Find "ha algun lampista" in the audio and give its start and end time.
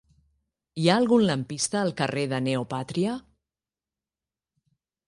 0.87-1.79